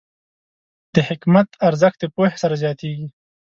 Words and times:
د 0.93 0.95
حکمت 1.07 1.47
ارزښت 1.67 1.97
د 2.01 2.05
پوهې 2.15 2.37
سره 2.43 2.55
زیاتېږي. 2.63 3.07